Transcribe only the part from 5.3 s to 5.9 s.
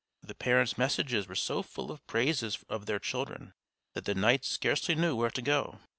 go.